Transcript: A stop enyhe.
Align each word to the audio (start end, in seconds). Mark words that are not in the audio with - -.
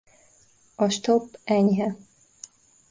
A 0.83 0.85
stop 0.95 1.27
enyhe. 1.57 1.87